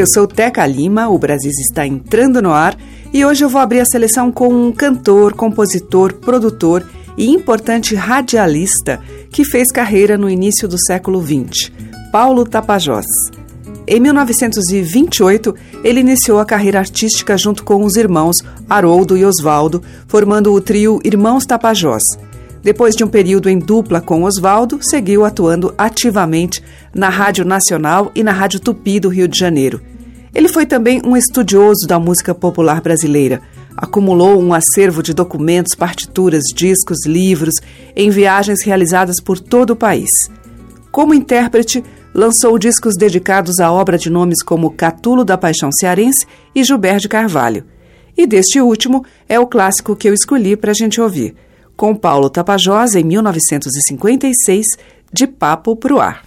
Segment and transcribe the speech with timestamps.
[0.00, 2.74] Eu sou Teca Lima, o Brasil está entrando no ar
[3.12, 8.98] e hoje eu vou abrir a seleção com um cantor, compositor, produtor e importante radialista
[9.30, 11.70] que fez carreira no início do século XX,
[12.10, 13.04] Paulo Tapajós.
[13.86, 20.50] Em 1928, ele iniciou a carreira artística junto com os irmãos Haroldo e Osvaldo, formando
[20.54, 22.02] o trio Irmãos Tapajós.
[22.62, 26.62] Depois de um período em dupla com Oswaldo, seguiu atuando ativamente
[26.94, 29.89] na Rádio Nacional e na Rádio Tupi do Rio de Janeiro.
[30.34, 33.40] Ele foi também um estudioso da música popular brasileira.
[33.76, 37.54] Acumulou um acervo de documentos, partituras, discos, livros
[37.96, 40.10] em viagens realizadas por todo o país.
[40.90, 41.82] Como intérprete,
[42.14, 47.64] lançou discos dedicados à obra de nomes como Catulo da Paixão Cearense e Gilberto Carvalho.
[48.16, 51.34] E deste último é o clássico que eu escolhi para a gente ouvir
[51.80, 54.66] com Paulo Tapajós em 1956,
[55.10, 56.22] de Papo pro Ar.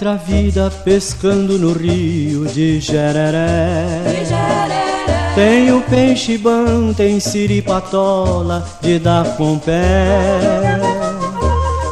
[0.00, 4.00] Outra vida pescando no rio de Jereré.
[5.34, 10.80] Tem o peixe bom, tem siripatola de dar com pé.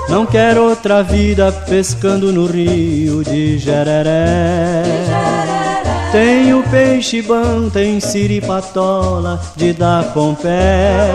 [0.08, 4.84] Não quero outra vida pescando no rio de Jereré.
[4.84, 6.10] De Jereré.
[6.10, 11.10] Tem o peixe bom, tem siripatola de dar com pé.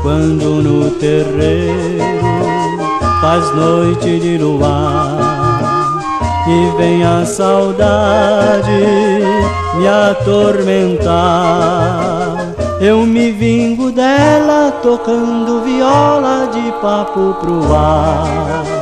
[0.00, 2.08] Quando no terreiro
[3.20, 5.17] faz noite de luar
[6.48, 8.70] e vem a saudade
[9.76, 11.08] me atormentar.
[12.80, 18.77] Eu me vingo dela tocando viola de papo pro ar.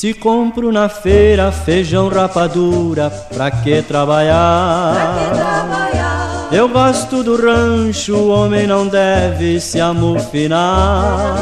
[0.00, 4.94] Se compro na feira feijão rapadura, pra que trabalhar?
[4.94, 6.48] Pra que trabalhar?
[6.50, 11.34] Eu gosto do rancho, o homem não deve se amofinar.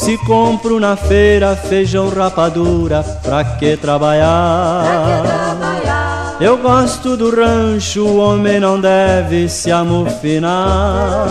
[0.00, 4.82] Se compro na feira feijão rapadura, pra que trabalhar?
[4.82, 6.36] Pra que trabalhar?
[6.40, 11.28] Eu gosto do rancho, o homem não deve se amofinar.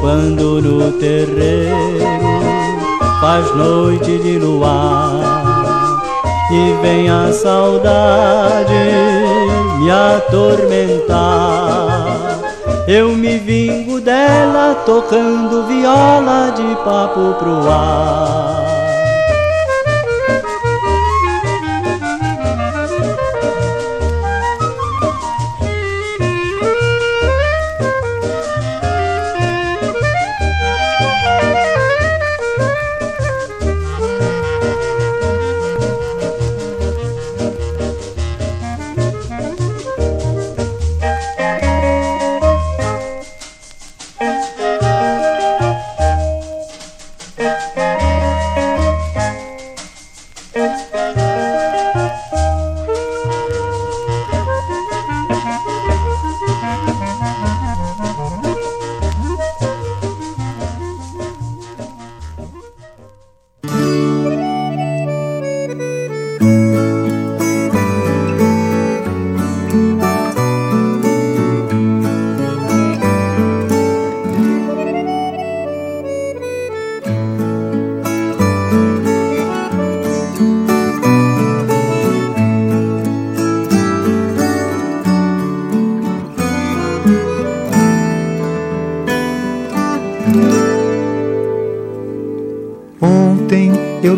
[0.00, 2.15] Quando no terreiro
[3.20, 5.46] faz noite de luar
[6.50, 8.72] e vem a saudade
[9.86, 11.16] me atormentar.
[12.88, 18.75] Eu me vingo dela tocando viola de papo pro ar.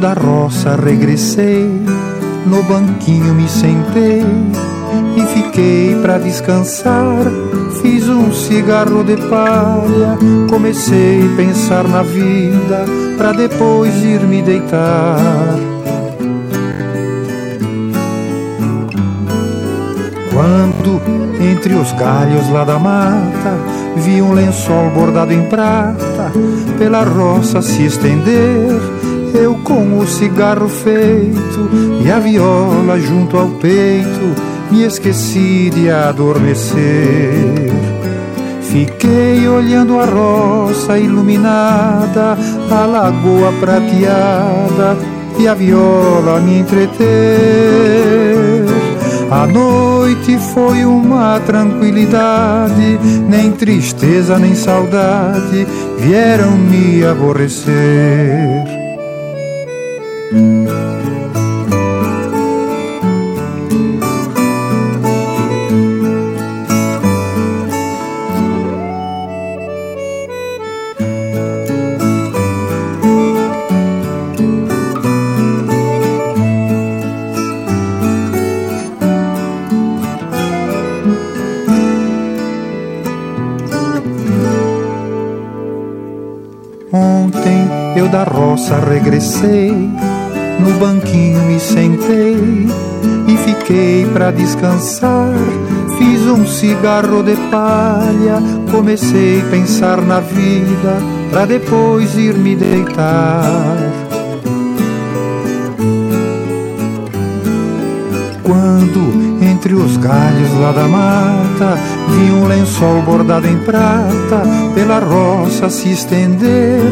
[0.00, 1.68] Da roça regressei,
[2.46, 4.24] no banquinho me sentei
[5.16, 7.26] e fiquei para descansar.
[7.82, 10.16] Fiz um cigarro de palha,
[10.48, 12.84] comecei a pensar na vida,
[13.16, 15.18] para depois ir me deitar.
[20.32, 21.02] Quando,
[21.40, 23.58] entre os galhos lá da mata,
[23.96, 26.30] vi um lençol bordado em prata,
[26.78, 28.80] pela roça se estender,
[29.34, 31.70] eu com o cigarro feito
[32.04, 34.34] e a viola junto ao peito,
[34.70, 36.78] me esqueci de adormecer.
[38.62, 42.36] Fiquei olhando a roça iluminada,
[42.70, 44.98] a lagoa prateada
[45.38, 47.08] e a viola me entreter.
[49.30, 52.98] A noite foi uma tranquilidade,
[53.28, 55.66] nem tristeza nem saudade
[55.98, 58.77] vieram me aborrecer.
[89.08, 89.72] Regressei,
[90.60, 92.68] no banquinho me sentei
[93.26, 95.32] e fiquei para descansar.
[95.96, 98.38] Fiz um cigarro de palha,
[98.70, 100.98] comecei a pensar na vida,
[101.30, 103.76] para depois ir me deitar.
[108.42, 111.78] Quando entre os galhos lá da mata
[112.10, 114.42] vi um lençol bordado em prata
[114.74, 116.82] pela roça se estender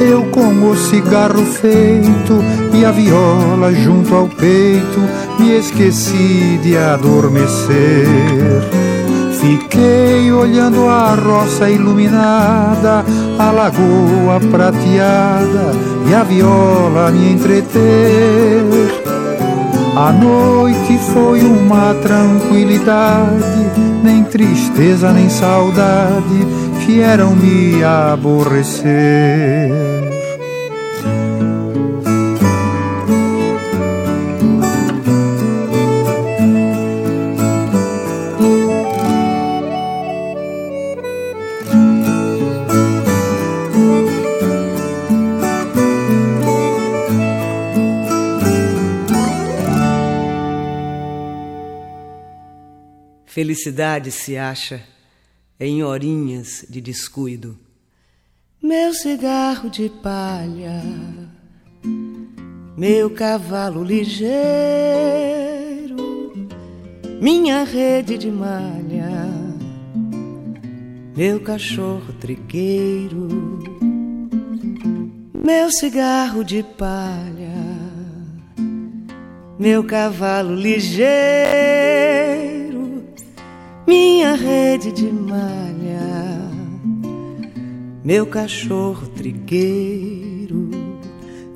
[0.00, 2.42] eu com o cigarro feito
[2.72, 5.00] e a viola junto ao peito,
[5.38, 8.06] me esqueci de adormecer.
[9.40, 13.04] Fiquei olhando a roça iluminada,
[13.38, 15.72] a lagoa prateada
[16.08, 18.99] e a viola me entreter.
[20.00, 23.44] A noite foi uma tranquilidade,
[24.02, 26.46] nem tristeza nem saudade
[26.86, 28.88] vieram me aborrecer.
[53.60, 54.80] Felicidade se acha
[55.58, 57.58] em horinhas de descuido.
[58.62, 60.82] Meu cigarro de palha,
[62.74, 64.30] meu cavalo ligeiro,
[67.20, 69.28] minha rede de malha,
[71.14, 73.28] meu cachorro trigueiro,
[75.34, 77.60] meu cigarro de palha,
[79.58, 82.59] meu cavalo ligeiro
[83.90, 86.48] minha rede de malha,
[88.04, 90.70] meu cachorro trigueiro.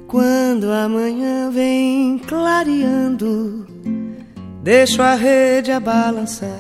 [0.09, 3.69] Quando a manhã vem clareando,
[4.65, 6.59] deixo a rede a balançar.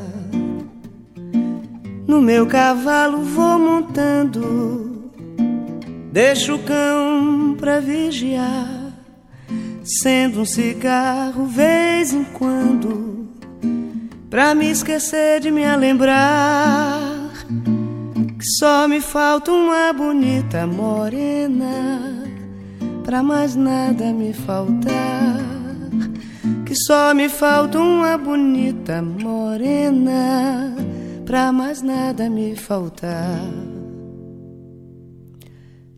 [2.06, 5.10] No meu cavalo vou montando,
[6.12, 8.92] deixo o cão pra vigiar,
[9.82, 13.23] sendo um cigarro vez em quando
[14.34, 16.98] Pra me esquecer de me lembrar
[18.36, 22.24] Que só me falta uma bonita morena.
[23.04, 25.38] Pra mais nada me faltar
[26.66, 30.74] Que só me falta uma bonita morena.
[31.24, 33.38] Pra mais nada me faltar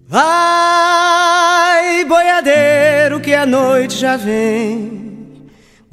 [0.07, 5.06] Vai, boiadeiro, que a noite já vem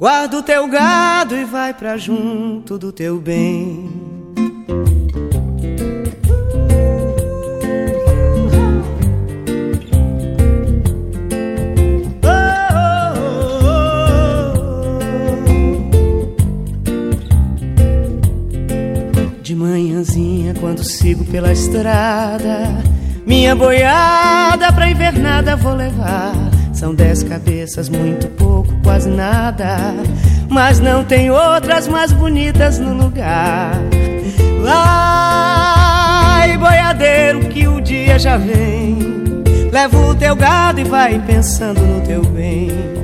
[0.04, 3.90] Guarda o teu gado e vai pra junto do teu bem.
[19.40, 22.78] De manhãzinha, quando sigo pela estrada,
[23.26, 26.53] minha boiada pra invernada vou levar.
[26.74, 29.94] São dez cabeças, muito pouco, quase nada.
[30.50, 33.72] Mas não tem outras mais bonitas no lugar.
[34.60, 38.98] Vai, boiadeiro, que o dia já vem.
[39.72, 43.03] Leva o teu gado e vai pensando no teu bem.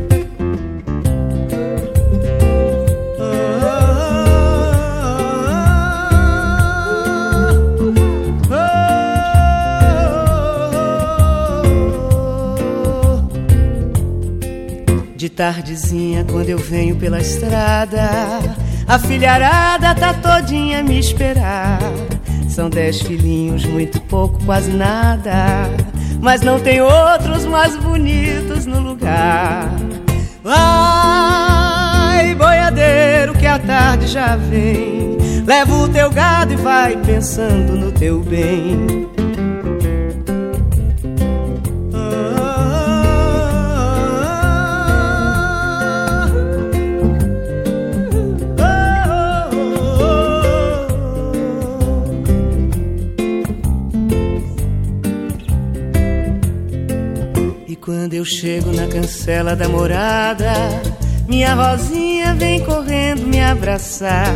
[15.41, 18.03] Tardezinha, quando eu venho pela estrada,
[18.87, 21.79] a filharada tá todinha me esperar.
[22.47, 25.71] São dez filhinhos, muito pouco, quase nada.
[26.21, 29.71] Mas não tem outros mais bonitos no lugar.
[30.45, 35.17] Vai, boiadeiro, que a tarde já vem.
[35.47, 39.09] Leva o teu gado e vai pensando no teu bem.
[58.21, 60.53] Eu chego na cancela da morada,
[61.27, 64.29] minha rosinha vem correndo me abraçar.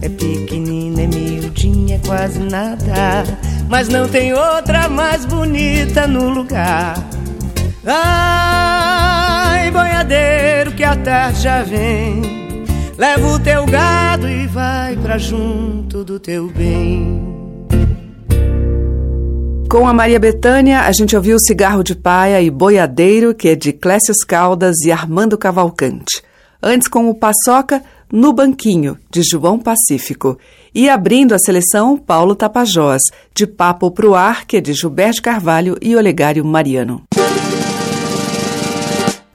[0.00, 3.24] É pequenina, é miudinha, é quase nada,
[3.68, 6.94] mas não tem outra mais bonita no lugar.
[7.86, 12.64] Ai, boiadeiro, que a tarde já vem.
[12.98, 17.31] Leva o teu gado e vai pra junto do teu bem.
[19.72, 23.72] Com a Maria Bethânia, a gente ouviu Cigarro de Paia e Boiadeiro, que é de
[23.72, 26.22] Clécio Caldas e Armando Cavalcante.
[26.62, 30.38] Antes, com o Paçoca, No Banquinho, de João Pacífico.
[30.74, 33.00] E abrindo a seleção, Paulo Tapajós,
[33.34, 37.04] de Papo pro Ar, que é de Gilberto Carvalho e Olegário Mariano.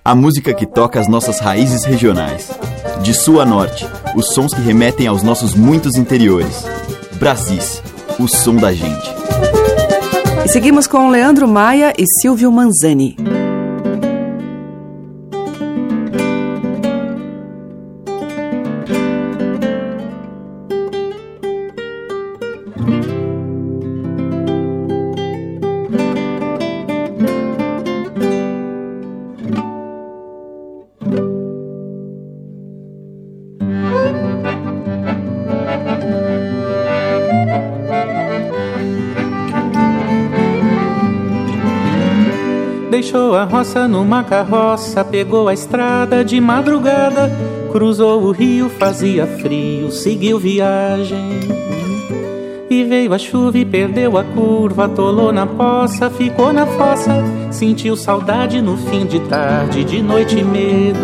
[0.06, 2.52] A música que toca as nossas raízes regionais.
[3.02, 6.64] De sul a norte, os sons que remetem aos nossos muitos interiores.
[7.14, 7.82] Brasis,
[8.20, 9.18] o som da gente.
[10.48, 13.37] Seguimos com Leandro Maia e Silvio Manzani.
[43.38, 47.32] A roça numa carroça, pegou a estrada de madrugada,
[47.72, 51.40] cruzou o rio, fazia frio, seguiu viagem.
[52.70, 57.96] E veio a chuva e perdeu a curva, atolou na poça, ficou na fossa, sentiu
[57.96, 61.00] saudade no fim de tarde, de noite e medo.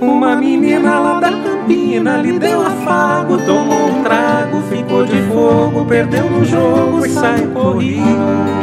[0.00, 6.28] Uma menina lá da campina lhe deu afago, tomou um trago, ficou de fogo, perdeu
[6.28, 8.59] no jogo e saiu correndo.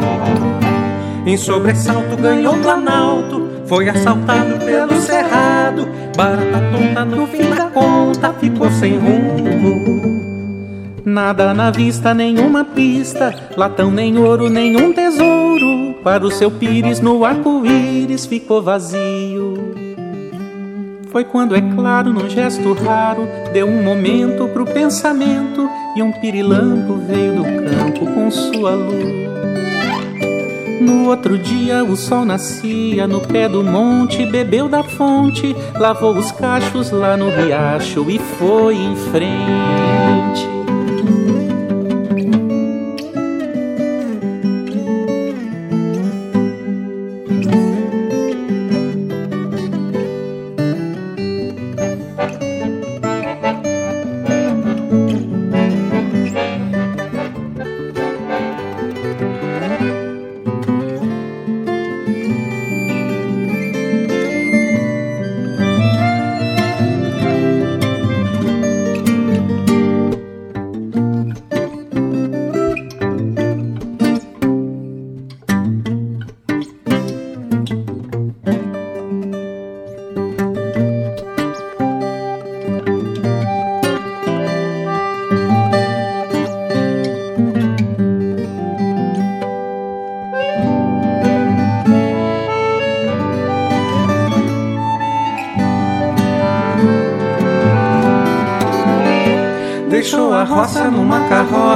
[1.27, 5.85] Em sobressalto ganhou planalto, foi assaltado pelo cerrado.
[6.15, 10.23] Barata tonta no fim da conta, ficou sem rumo.
[11.03, 15.95] Nada na vista, nenhuma pista, latão nem ouro, nenhum tesouro.
[16.01, 19.75] Para o seu pires no arco-íris ficou vazio.
[21.09, 26.93] Foi quando, é claro, num gesto raro, deu um momento pro pensamento e um pirilampo
[27.05, 29.36] veio do campo com sua luz.
[30.87, 36.31] No outro dia o sol nascia no pé do monte, bebeu da fonte, lavou os
[36.31, 40.56] cachos lá no riacho e foi em frente.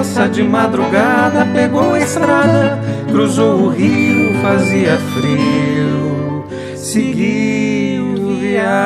[0.01, 2.79] roça de madrugada, pegou a estrada,
[3.11, 6.43] cruzou o rio, fazia frio,
[6.75, 8.81] seguiu viagem.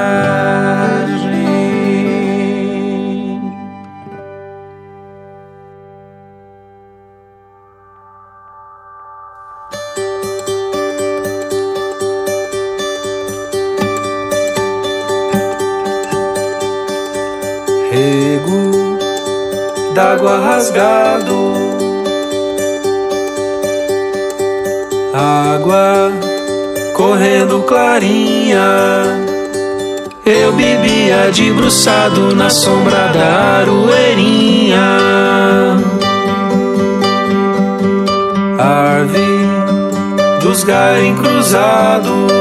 [17.90, 18.96] Rego
[19.94, 21.54] d'água rasgado.
[25.14, 26.12] Água
[26.94, 28.60] correndo clarinha.
[30.26, 34.80] Eu bebia debruçado na sombra da aroeirinha.
[38.58, 39.48] Árvore
[40.42, 42.32] dos galhos encruzados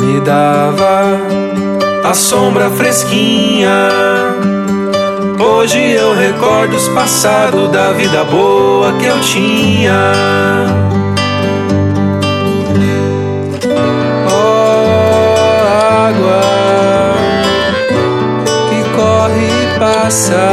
[0.00, 1.18] me dava
[2.04, 3.88] a sombra fresquinha.
[5.40, 10.12] Hoje eu recordo os passados da vida boa que eu tinha.
[14.26, 15.28] Oh,
[16.08, 16.40] água
[18.68, 20.50] que corre e passa.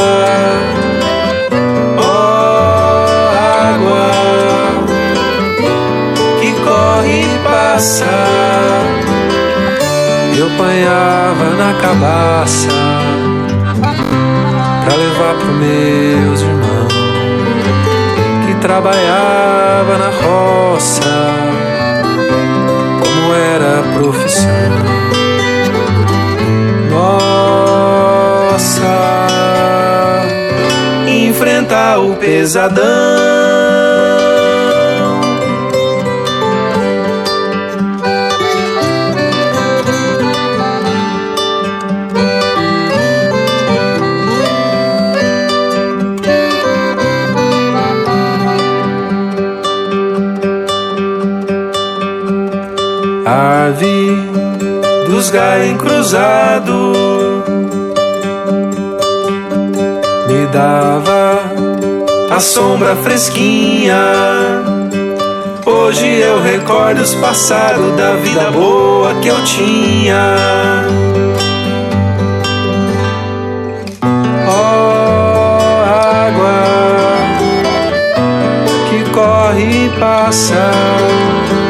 [1.97, 3.25] Oh,
[3.73, 4.11] água
[6.39, 8.05] que corre e passa
[10.37, 13.04] eu apanhava na cabaça
[14.85, 16.93] pra levar pro meus irmãos
[18.45, 21.33] que trabalhava na roça,
[22.99, 24.85] como era a profissão.
[26.91, 27.67] Nossa,
[31.07, 33.44] enfrentar o pesadão.
[53.65, 54.15] Ave
[55.07, 56.93] dos galhos cruzado
[60.27, 61.41] me dava
[62.29, 63.97] a sombra fresquinha.
[65.65, 70.35] Hoje eu recordo os passados da vida boa que eu tinha.
[74.47, 75.83] Oh,
[76.27, 76.61] água
[78.89, 81.64] que corre e passa.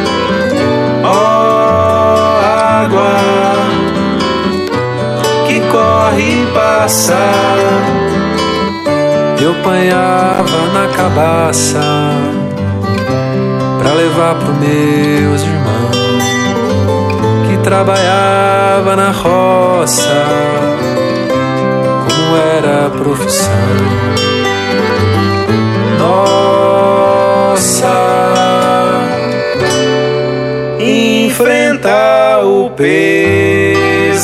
[5.75, 7.19] Cabaça
[9.41, 11.81] eu apanhava na cabaça
[13.79, 16.23] pra levar pro meus irmãos
[17.47, 20.23] que trabalhava na roça
[22.07, 23.51] como era a profissão.
[25.99, 27.95] Nossa
[30.79, 34.15] enfrentar o pesadão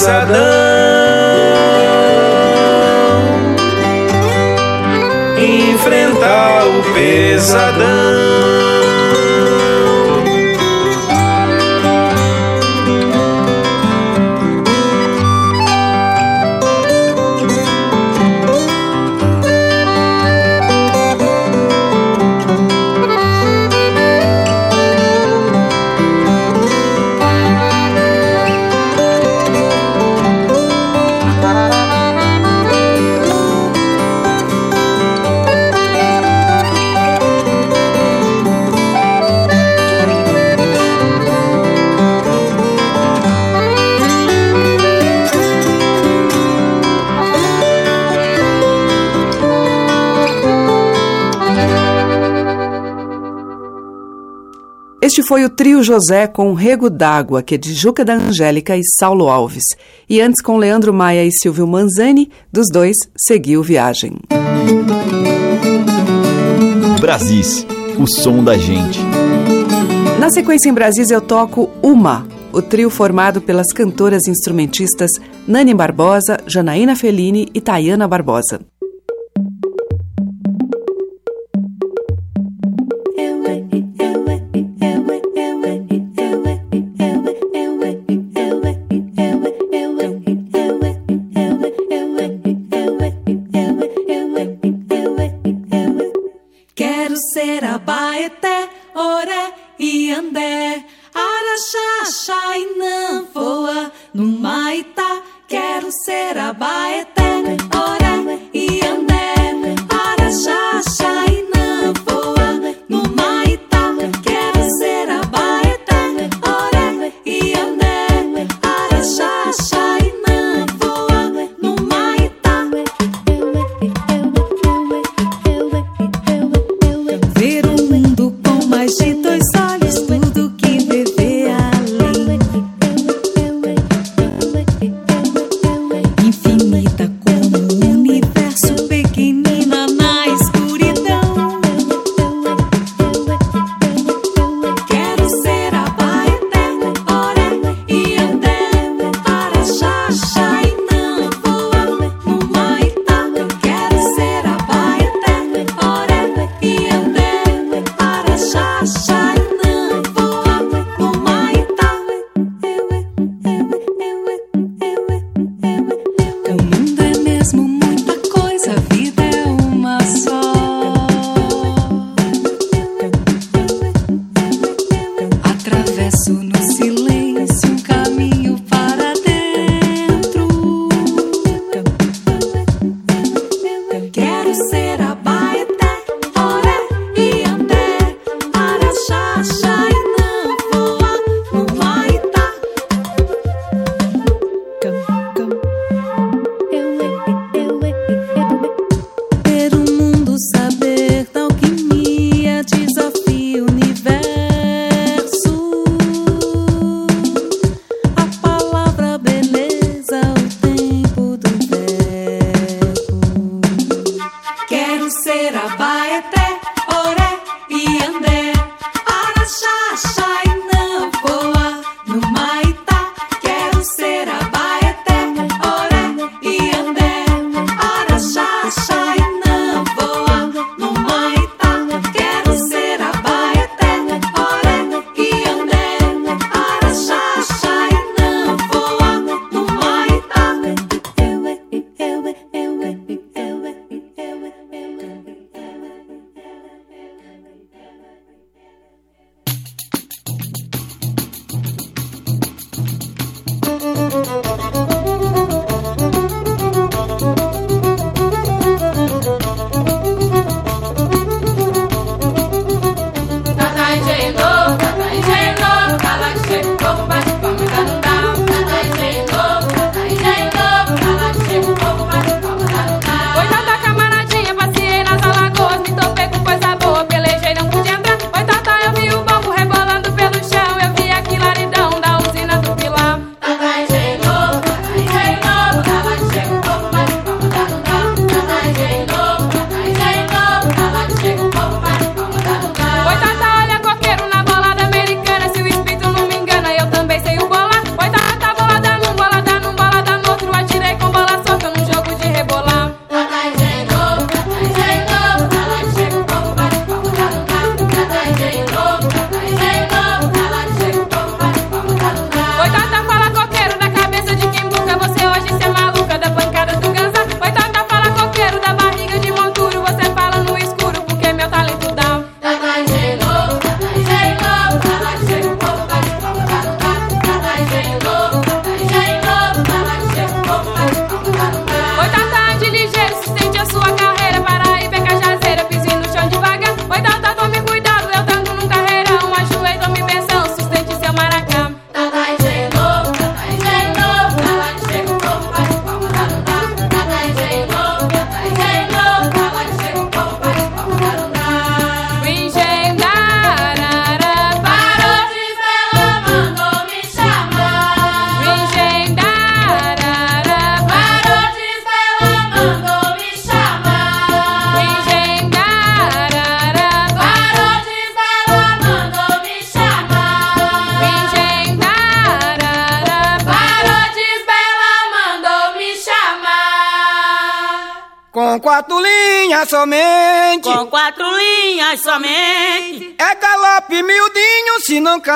[6.31, 8.30] enfrentar o pesadão.
[55.31, 59.29] Foi o trio José com Rego d'Água, que é de Juca da Angélica e Saulo
[59.29, 59.63] Alves.
[60.09, 64.17] E antes com Leandro Maia e Silvio Manzani, dos dois, seguiu Viagem.
[66.99, 67.65] Brasis,
[67.97, 68.99] o som da gente.
[70.19, 75.11] Na sequência em Brasis eu toco Uma, o trio formado pelas cantoras instrumentistas
[75.47, 78.59] Nani Barbosa, Janaína Fellini e Tayana Barbosa.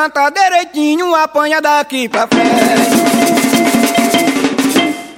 [0.10, 2.46] Canta direitinho, apanha daqui pra frente.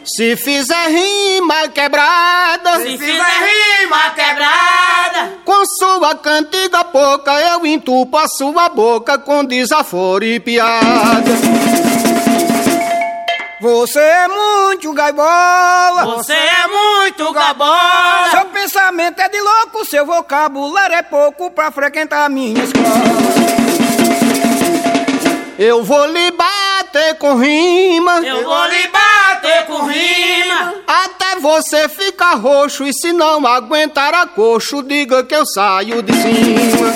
[0.05, 8.27] Se fizer rima quebrada, se fizer rima quebrada, com sua cantiga pouca eu entupo a
[8.27, 11.31] sua boca com desaforo e piada.
[13.59, 16.05] Você é muito gaibola.
[16.15, 18.31] Você é muito gabola.
[18.31, 23.76] Seu pensamento é de louco, seu vocabulário é pouco pra frequentar a minha escola.
[25.57, 28.19] Eu vou lhe bater com rima.
[28.19, 30.75] Eu vou lhe bater com rima.
[30.85, 36.13] Até você ficar roxo e se não aguentar a coxo, diga que eu saio de
[36.13, 36.93] cima.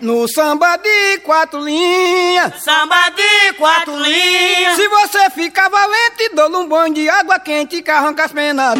[0.00, 2.60] No samba de quatro linhas.
[2.64, 4.74] Samba de quatro linhas.
[4.74, 8.74] Se você ficar valente, dou um banho de água quente que arranca as penas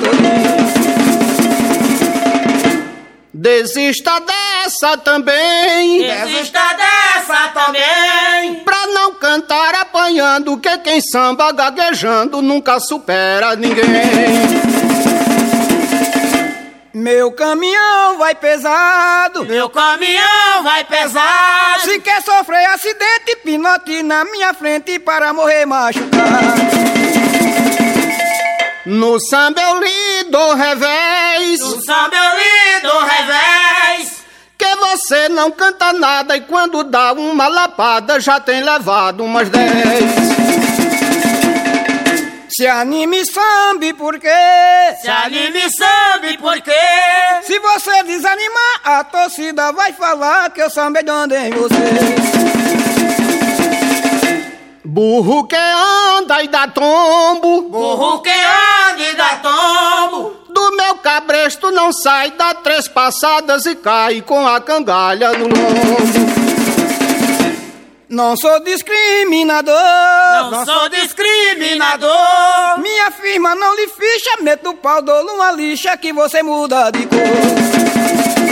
[3.40, 6.03] Desista dessa também.
[6.03, 8.57] Desista dessa também.
[8.57, 13.87] Pra não cantar apanhando, que quem samba gaguejando nunca supera ninguém.
[16.92, 19.46] Meu caminhão vai pesado.
[19.46, 21.81] Meu caminhão vai pesado.
[21.81, 27.20] Se quer sofrer acidente, pinote na minha frente para morrer machucado.
[28.92, 31.61] No samba eu lido revés.
[31.61, 34.24] No samba eu lido revés.
[34.59, 39.70] Que você não canta nada e quando dá uma lapada já tem levado umas dez.
[42.48, 44.29] Se anime sambe por quê?
[45.00, 46.72] Se anime sambe por quê?
[47.44, 51.76] Se você desanimar, a torcida vai falar que eu samba onde em você.
[54.92, 57.62] Burro que anda e dá tombo.
[57.62, 60.35] Burro que anda e dá tombo.
[60.48, 66.00] Do meu cabresto não sai, dá três passadas e cai com a cangalha no lombo.
[68.09, 69.72] Não sou discriminador.
[69.76, 72.81] Não, não sou discriminador.
[72.81, 77.07] Minha firma não lhe ficha, meto o pau, dou uma lixa que você muda de
[77.07, 78.50] cor.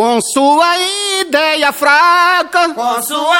[0.00, 0.78] Com sua
[1.20, 2.70] ideia fraca.
[2.70, 3.38] Com sua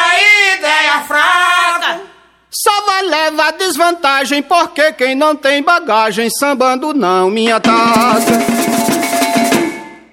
[0.55, 2.03] ideia fraca.
[2.51, 8.39] Só vai levar desvantagem, porque quem não tem bagagem, sambando não, minha taça.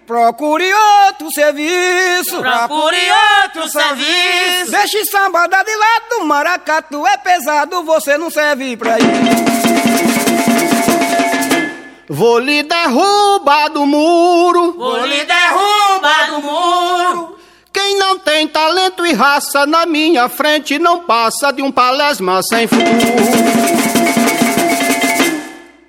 [0.06, 2.40] Procure outro serviço.
[2.40, 2.98] Procure
[3.44, 4.72] outro serviço.
[4.72, 9.48] Deixe samba dar de lado, maracatu é pesado, você não serve pra isso.
[12.10, 14.78] Vou lhe derrubar do muro.
[14.78, 15.77] Vou lhe derrubar
[17.74, 22.68] Quem não tem talento e raça na minha frente não passa de um palesma sem
[22.68, 23.48] futuro.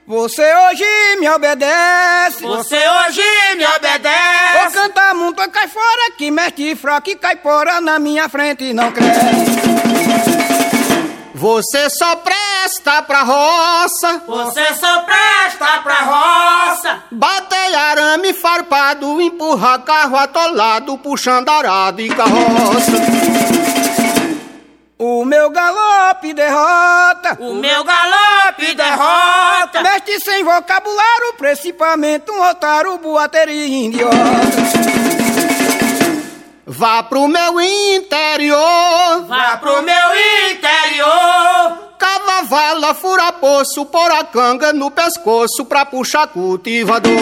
[0.07, 0.85] Você hoje
[1.21, 2.43] me obedece.
[2.43, 3.23] Você hoje
[3.57, 4.59] me obedece.
[4.63, 10.48] Vou cantar muito cai fora que mete fraco e caipora na minha frente não cresce.
[11.35, 14.23] Você só presta pra roça.
[14.27, 17.03] Você só presta pra roça.
[17.11, 22.93] Bater arame farpado, empurrar carro atolado, puxando arado e carroça.
[24.99, 27.37] O meu galope derrota.
[27.39, 29.81] O meu galope derrota.
[29.83, 34.19] Mestre sem vocabulário, principalmente um otário, boateria idiota.
[36.67, 39.25] Vá pro meu interior.
[39.27, 40.11] Vá pro meu
[40.51, 40.58] interior.
[42.49, 47.13] Vala, fura poço, pôr a canga no pescoço pra puxar cultivador.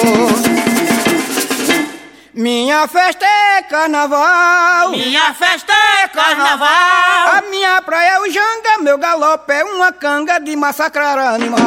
[2.33, 4.91] Minha festa é carnaval.
[4.91, 5.73] Minha festa
[6.05, 7.39] é carnaval.
[7.39, 11.59] A minha praia é o janga, meu galope é uma canga de massacrar animal.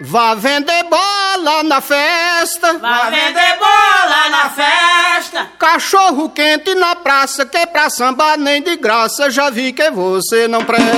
[0.00, 2.78] Vá vender bola na festa.
[2.78, 5.17] Vá vender bola na festa.
[5.58, 10.64] Cachorro quente na praça, que pra samba nem de graça, já vi que você não
[10.64, 10.88] presta.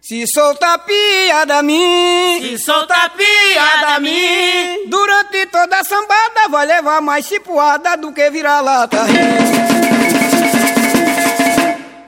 [0.00, 6.64] Se soltar piada a mim, se soltar piada a mim, durante toda a sambada vai
[6.64, 8.98] levar mais cipuada do que virar lata.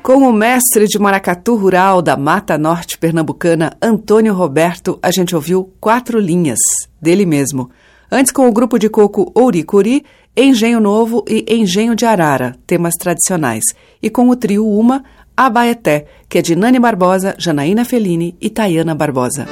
[0.01, 5.71] Com o mestre de maracatu rural da Mata Norte Pernambucana, Antônio Roberto, a gente ouviu
[5.81, 6.61] quatro linhas,
[7.03, 7.71] dele mesmo.
[8.11, 10.05] Antes, com o grupo de coco Ouricuri,
[10.37, 13.65] Engenho Novo e Engenho de Arara, temas tradicionais.
[14.03, 15.05] E com o trio Uma,
[15.37, 19.47] Abaeté, que é de Nani Barbosa, Janaína Fellini e Tayana Barbosa.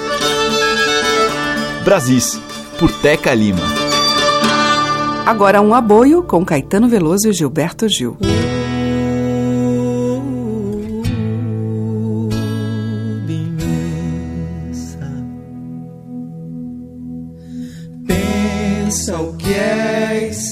[1.85, 2.41] Brasis,
[2.79, 3.63] por Teca Lima.
[5.27, 8.17] Agora um aboio com Caetano Veloso e Gilberto Gil.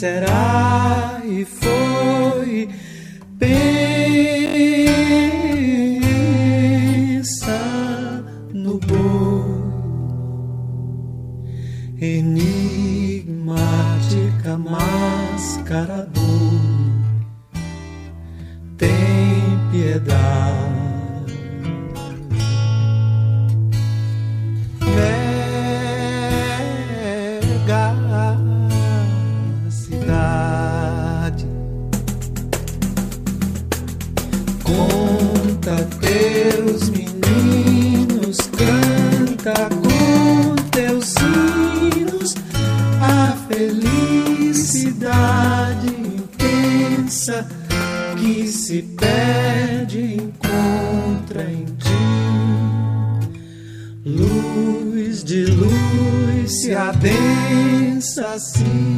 [0.04, 2.68] Será e foi.
[3.38, 3.62] Pensa
[8.52, 9.62] no boi,
[12.02, 13.38] enigmática
[14.58, 16.34] máscara do
[18.76, 20.73] tem piedade.
[36.14, 42.36] Teus meninos, canta com teus hinos
[43.02, 45.08] a felicidade
[45.88, 47.44] intensa
[48.16, 52.06] que se perde encontra em ti.
[54.04, 58.93] Luz de luz se adensa assim.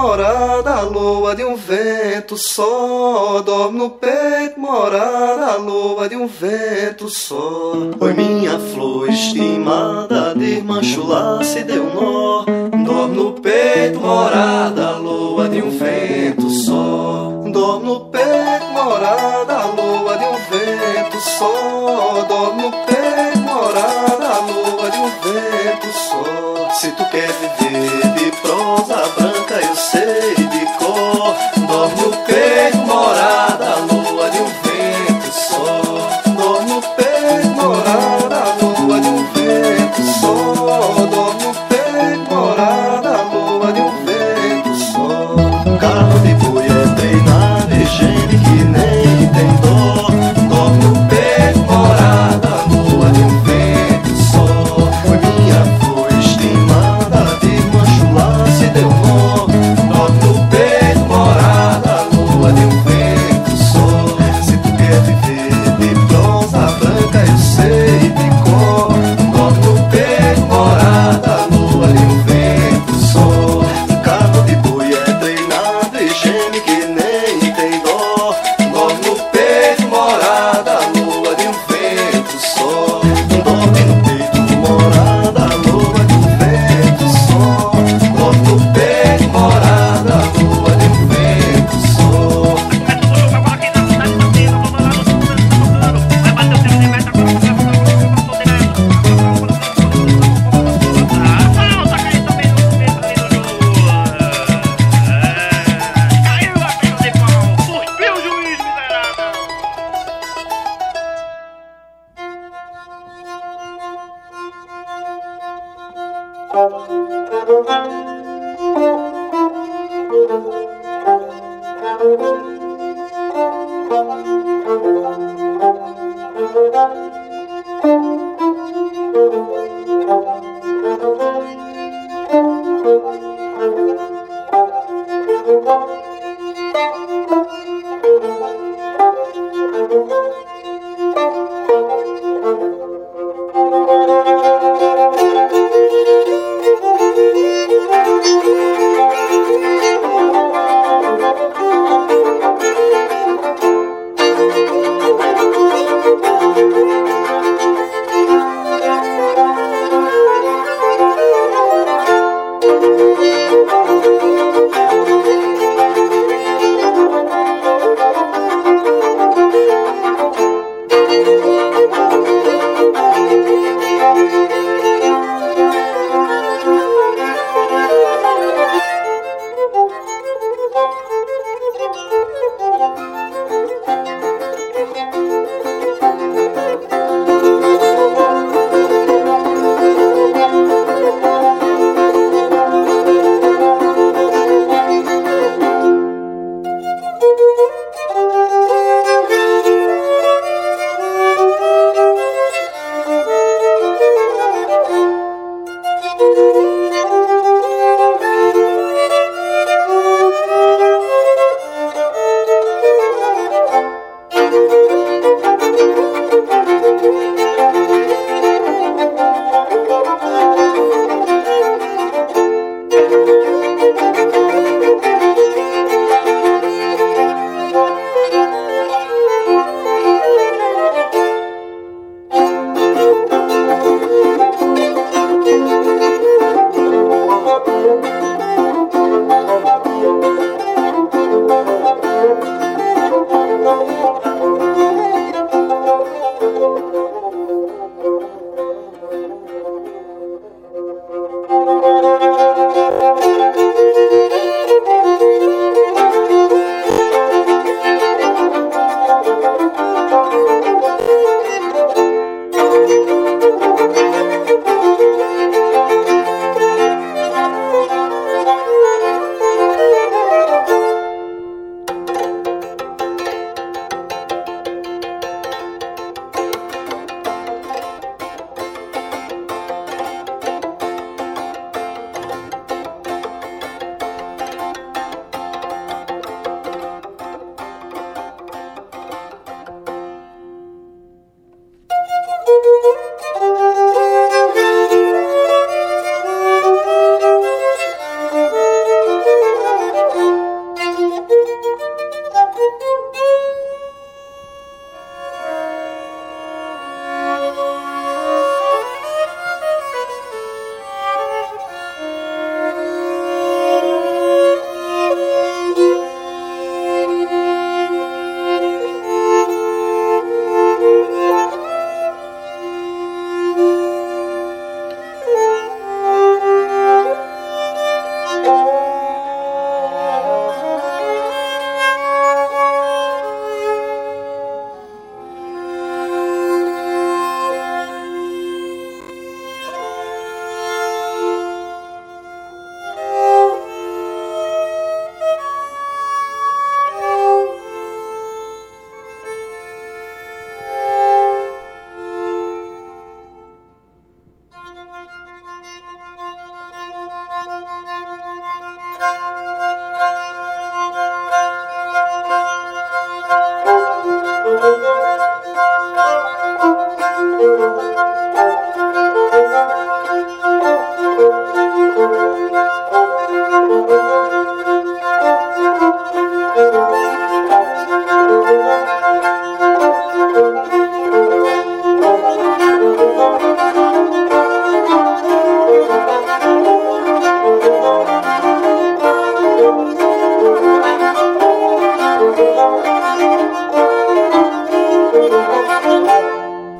[0.00, 3.40] Morada, a lua de um vento só.
[3.40, 7.72] Dorme no peito, morada, a lua de um vento só.
[8.00, 12.44] Oi, minha flor estimada, de chula se deu nó.
[12.84, 17.42] Dorme no peito, morada, a lua de um vento só.
[17.50, 22.26] Dorme no peito, morada, a lua de um vento só.
[22.28, 26.70] Dorme no peito, morada, a lua de um vento só.
[26.78, 27.04] Se tu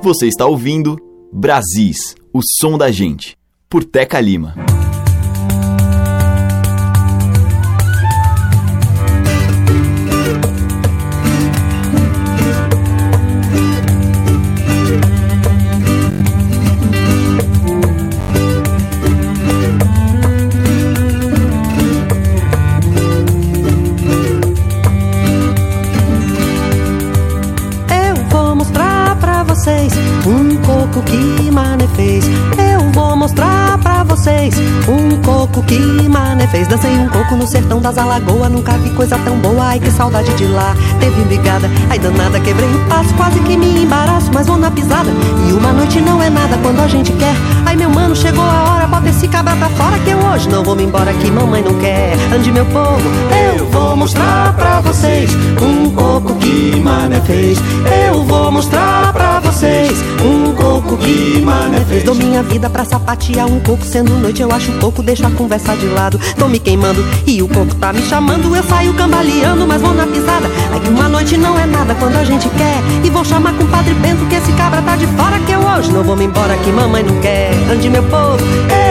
[0.06, 0.96] Você está ouvindo
[1.32, 3.36] Brasis, o som da gente,
[3.68, 4.54] por Teca Lima.
[36.56, 36.68] Fez.
[36.68, 39.64] Dancei um coco no sertão das Alagoas, nunca vi coisa tão boa.
[39.66, 41.70] Ai que saudade de lá, teve brigada.
[41.90, 45.10] Ai danada, quebrei o passo, quase que me embaraço, mas vou na pisada.
[45.48, 47.34] E uma noite não é nada quando a gente quer.
[47.64, 50.62] Ai meu mano, chegou a hora, bota esse cabra pra fora que eu hoje não
[50.62, 52.16] vou me embora que mamãe não quer.
[52.34, 53.02] Ande meu povo,
[53.56, 55.30] eu vou mostrar pra vocês
[55.60, 57.58] um coco que mané fez.
[58.08, 59.45] Eu vou mostrar pra vocês
[60.22, 62.04] um coco que mané fez.
[62.04, 65.74] Dou minha vida pra sapatear um coco, sendo noite eu acho pouco, deixa a conversa
[65.76, 66.20] de lado.
[66.38, 68.54] Tô me queimando e o coco tá me chamando.
[68.54, 70.50] Eu saio cambaleando, mas vou na pisada.
[70.72, 72.82] Ai que uma noite não é nada quando a gente quer.
[73.02, 75.38] E vou chamar com o Padre Bento que esse cabra tá de fora.
[75.38, 77.52] Que eu hoje não vou me embora, que mamãe não quer.
[77.70, 78.38] Ande meu povo,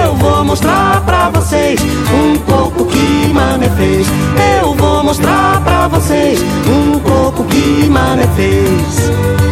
[0.03, 1.79] eu vou mostrar pra vocês
[2.11, 4.07] um coco que mané fez.
[4.59, 9.44] Eu vou mostrar pra vocês um coco que mané fez.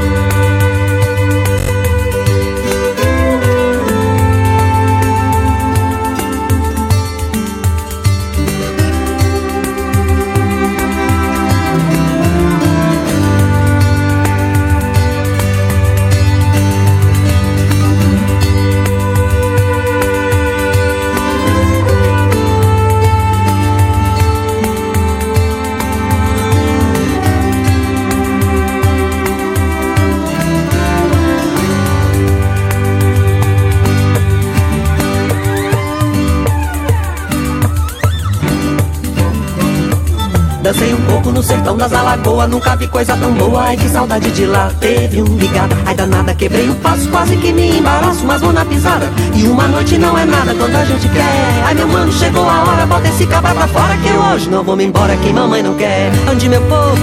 [41.32, 43.64] No sertão das Alagoas, nunca vi coisa tão boa.
[43.64, 45.76] Ai que saudade de lá, teve um ligado.
[45.86, 49.10] Ai danada, quebrei o passo, quase que me embaraço, mas vou na pisada.
[49.34, 51.64] E uma noite não é nada quando a gente quer.
[51.66, 54.76] Ai meu mano, chegou a hora, bota esse cabra pra fora que hoje não vou
[54.76, 56.12] me embora, que mamãe não quer.
[56.30, 56.98] Ande meu povo,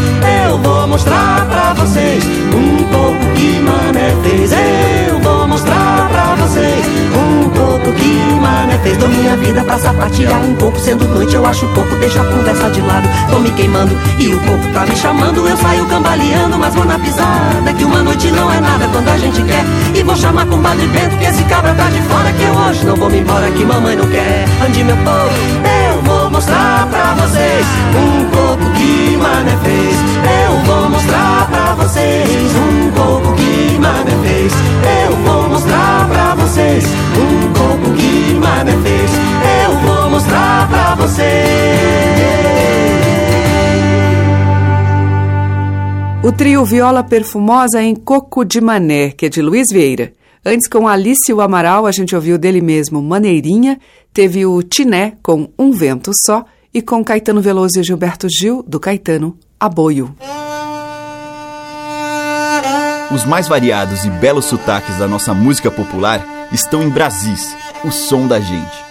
[0.46, 4.52] eu vou mostrar pra vocês um pouco que mané fez.
[5.08, 6.19] Eu vou mostrar pra
[7.90, 8.96] pouco que mané fez.
[8.98, 12.70] Dou minha vida pra sapatear um pouco, sendo noite eu acho pouco, deixa a conversa
[12.70, 13.08] de lado.
[13.30, 15.46] Tô me queimando e o corpo tá me chamando.
[15.46, 17.72] Eu saio cambaleando, mas vou na pisada.
[17.76, 19.64] Que uma noite não é nada quando a gente quer.
[19.94, 22.32] E vou chamar com Padre Bento que esse cabra tá de fora.
[22.32, 24.44] Que eu hoje não vou me embora, que mamãe não quer.
[24.66, 25.30] Ande meu povo,
[25.88, 29.96] eu vou mostrar pra vocês um coco que mané fez.
[30.46, 34.52] Eu vou mostrar pra vocês um coco que mané fez.
[35.06, 36.84] Eu vou mostrar pra vocês
[38.82, 39.10] fez.
[39.64, 41.80] Eu vou mostrar pra vocês.
[46.22, 50.12] O trio Viola Perfumosa em Coco de Mané, que é de Luiz Vieira.
[50.44, 53.78] Antes, com Alice o Amaral, a gente ouviu dele mesmo Maneirinha,
[54.12, 58.80] teve o Tiné com Um Vento Só e com Caetano Veloso e Gilberto Gil, do
[58.80, 60.14] Caetano, Aboio.
[63.12, 67.54] Os mais variados e belos sotaques da nossa música popular estão em Brasis,
[67.84, 68.90] o som da gente.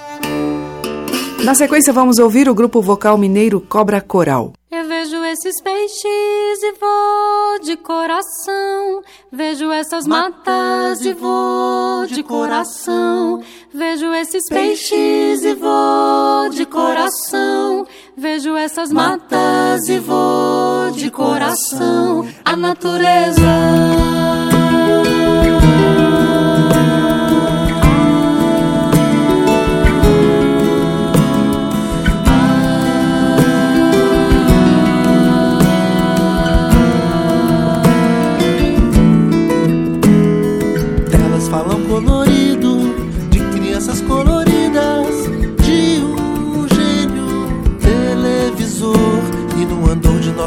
[1.43, 4.53] Na sequência, vamos ouvir o grupo vocal mineiro Cobra Coral.
[4.69, 9.01] Eu vejo esses peixes e vou de coração.
[9.31, 13.41] Vejo essas matas e vou de coração.
[13.73, 17.87] Vejo esses peixes e vou de coração.
[18.17, 22.27] Vejo essas matas e vou de coração.
[22.43, 23.41] A natureza.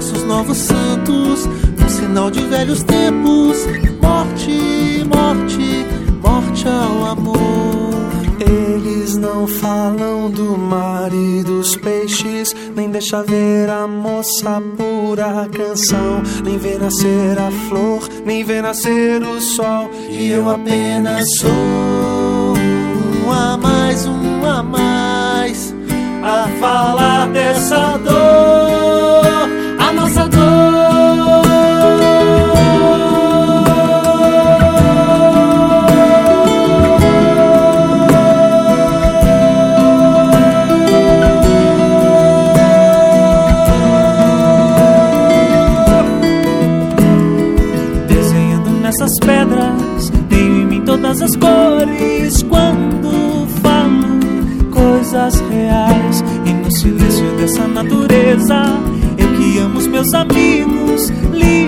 [0.03, 1.47] Nossos novos santos,
[1.81, 3.59] um sinal de velhos tempos.
[4.01, 5.87] Morte, morte,
[6.21, 7.39] morte ao amor.
[8.41, 16.21] Eles não falam do mar e dos peixes, nem deixa ver a moça pura canção,
[16.43, 19.89] nem vê nascer a flor, nem vê nascer o sol.
[20.11, 21.51] E eu apenas sou
[23.25, 25.73] um a mais, um a mais,
[26.25, 29.32] a falar dessa dor.
[60.03, 61.62] meus amigos.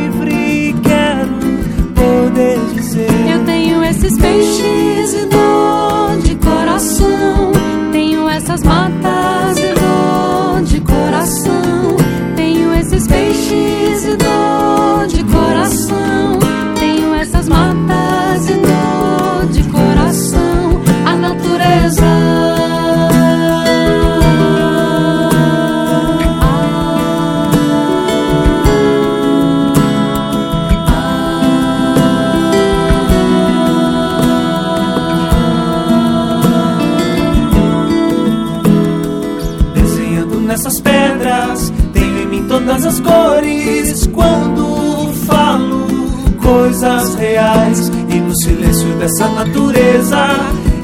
[49.45, 50.27] natureza.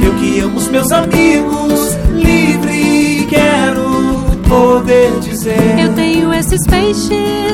[0.03, 7.50] Eu que amo os meus amigos, livre quero poder dizer: Eu tenho esses peixes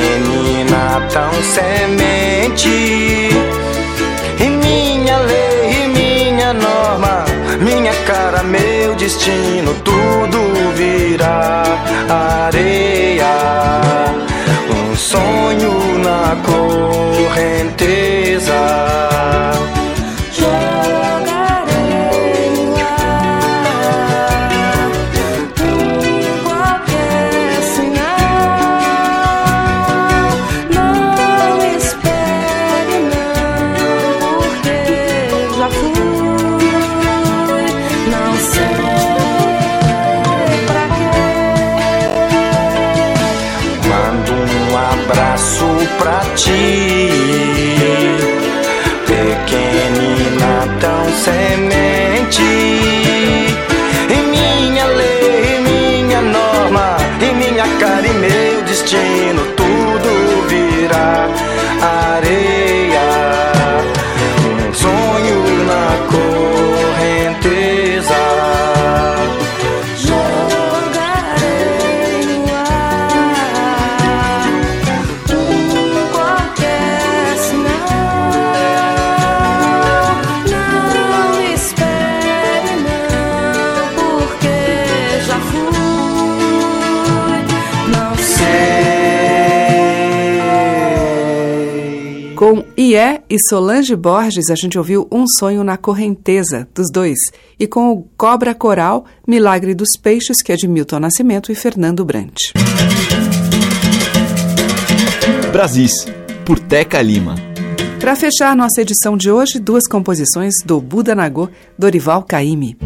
[0.00, 3.30] menina tão semente.
[4.38, 7.24] E minha lei, e minha norma,
[7.60, 11.64] minha cara, meu destino, tudo virá
[12.46, 13.26] areia.
[14.70, 19.09] Um sonho na correnteza.
[93.30, 97.16] E Solange Borges, a gente ouviu Um Sonho na Correnteza, dos dois.
[97.60, 102.04] E com o Cobra Coral, Milagre dos Peixes, que é de Milton Nascimento e Fernando
[102.04, 102.34] Brant.
[105.52, 105.92] Brasis,
[106.44, 107.36] por Teca Lima.
[108.00, 112.76] Para fechar nossa edição de hoje, duas composições do Buda Nagô, Dorival Caymmi.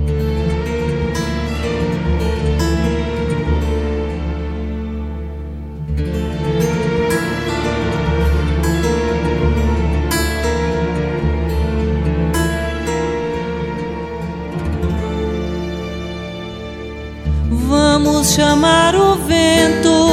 [18.35, 20.09] Chamar o vento,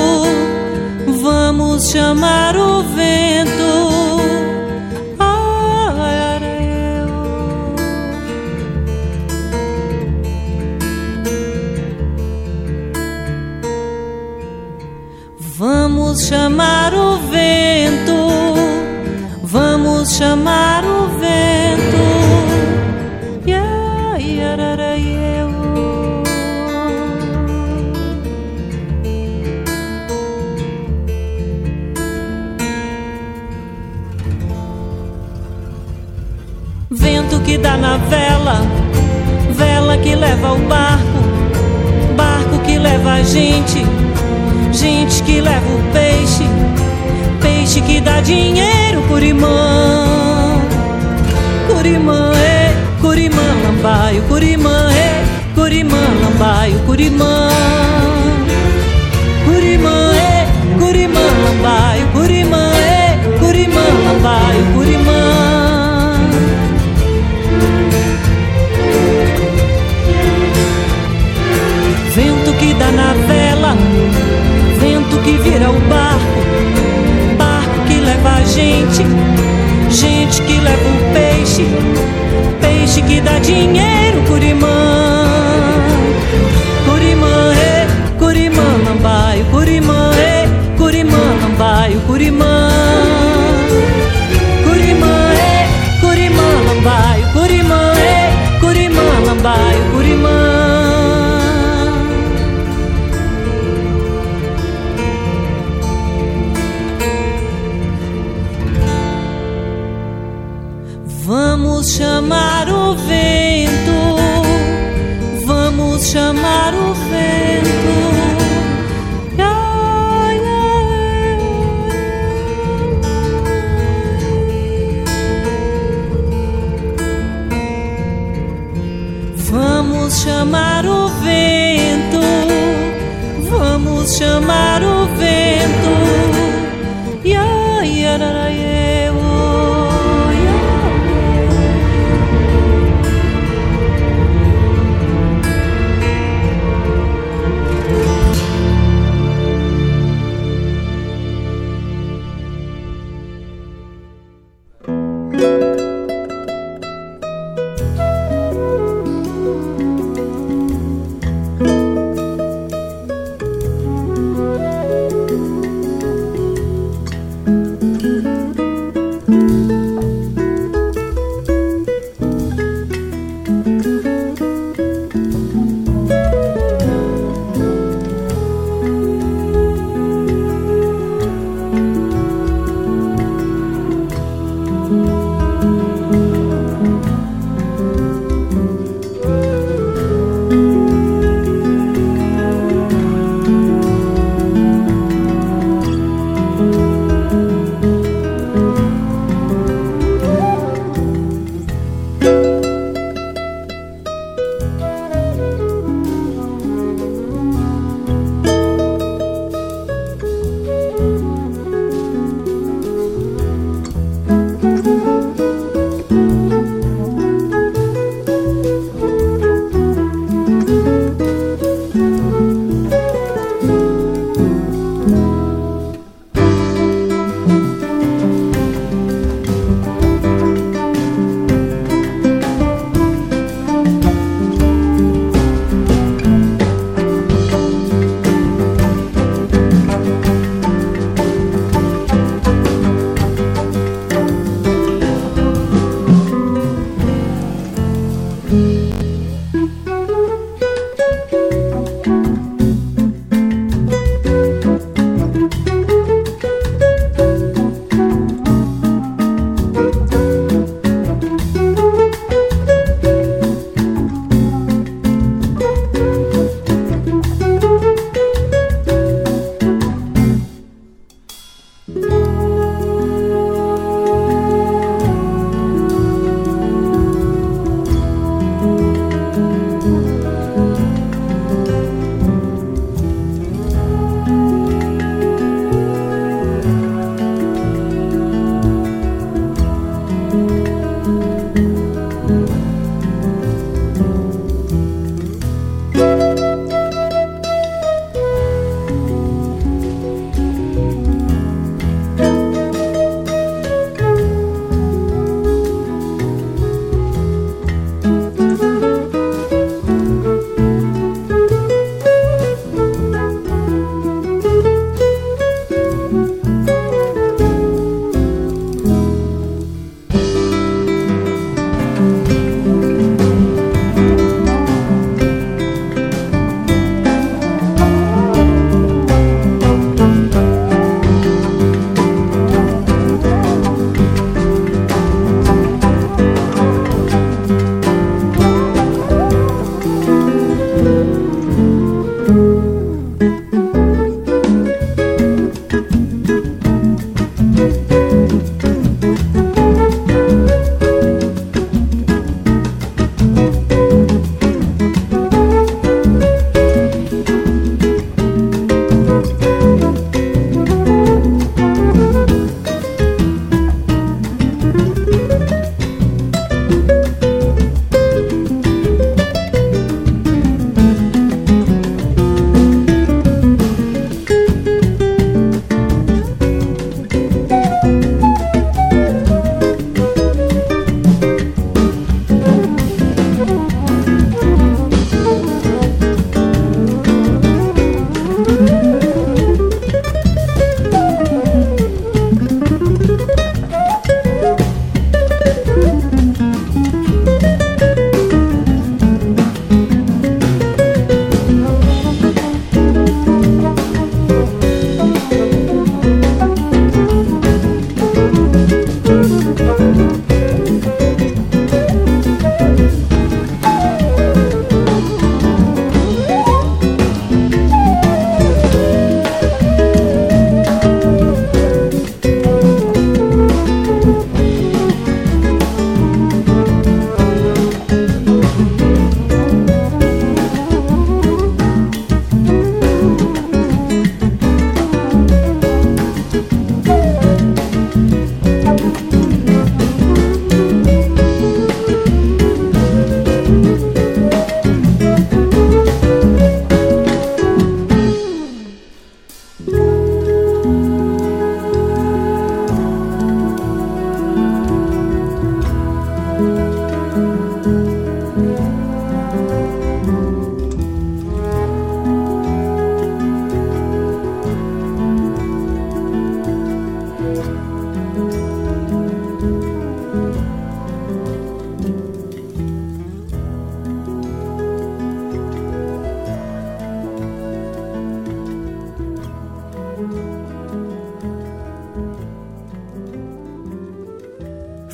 [1.24, 3.71] vamos chamar o vento.
[38.12, 38.62] Vela,
[39.52, 41.20] vela que leva o barco,
[42.18, 43.86] barco que leva a gente,
[44.74, 46.44] gente que leva o peixe,
[47.42, 50.60] peixe que dá dinheiro, curimã,
[51.74, 55.24] curimã, é, curimã, lambaio, curimã, é,
[55.56, 57.50] curimã, lambaio, curimã,
[72.62, 73.76] que dá na vela,
[74.80, 76.42] vento que vira o barco,
[77.36, 79.04] barco que leva a gente,
[79.90, 81.66] gente que leva o peixe,
[82.62, 83.91] peixe que dá dinheiro,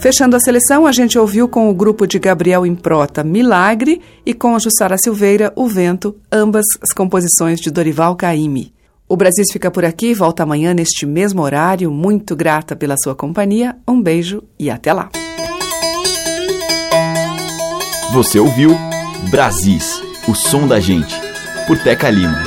[0.07, 4.55] Fechando a seleção, a gente ouviu com o grupo de Gabriel Improta Milagre e com
[4.55, 8.73] a Jussara Silveira O Vento, ambas as composições de Dorival Caymmi.
[9.05, 11.91] O Brasil fica por aqui, volta amanhã neste mesmo horário.
[11.91, 13.75] Muito grata pela sua companhia.
[13.85, 15.09] Um beijo e até lá.
[18.13, 18.77] Você ouviu
[19.29, 21.19] Brasis, o som da gente,
[21.67, 22.46] por Teca Lima.